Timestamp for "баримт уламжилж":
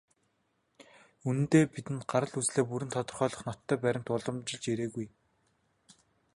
3.83-4.63